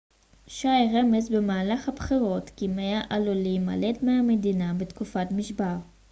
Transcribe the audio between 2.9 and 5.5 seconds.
עלול להימלט מהמדינה בתקופת